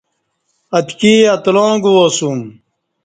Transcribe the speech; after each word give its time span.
اتکی 0.77 1.13
اتلاں 1.33 1.73
گوا 1.83 2.05
سوم۔ 2.15 2.39